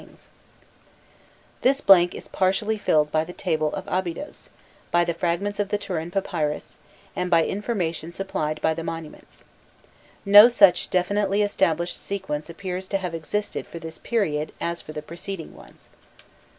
[Illustration: 0.01 0.31
359.jpg 1.61 1.61
LISTS 1.61 1.61
ON 1.61 1.61
THE 1.61 1.67
MONUMENTS] 1.67 1.77
This 1.77 1.81
blank 1.85 2.15
is 2.15 2.27
partially 2.27 2.77
filled 2.79 3.11
by 3.11 3.23
the 3.23 3.33
table 3.33 3.73
of 3.75 3.87
Abydos, 3.87 4.49
by 4.89 5.05
the 5.05 5.13
fragments 5.13 5.59
of 5.59 5.69
the 5.69 5.77
Turin 5.77 6.09
Papyrus, 6.09 6.77
and 7.15 7.29
by 7.29 7.45
information 7.45 8.11
supplied 8.11 8.59
by 8.63 8.73
the 8.73 8.83
monuments. 8.83 9.43
No 10.25 10.47
such 10.47 10.89
definitely 10.89 11.43
established 11.43 12.01
sequence 12.01 12.49
appears 12.49 12.87
to 12.87 12.97
have 12.97 13.13
existed 13.13 13.67
for 13.67 13.77
this 13.77 13.99
period, 13.99 14.53
as 14.59 14.81
for 14.81 14.91
the 14.91 15.03
preceding 15.03 15.53
ones. 15.53 15.87